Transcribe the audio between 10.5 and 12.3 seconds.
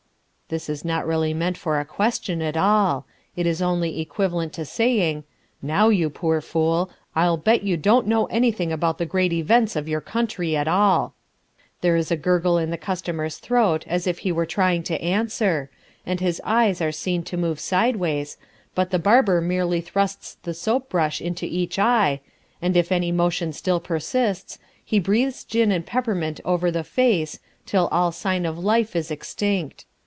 at all." There is a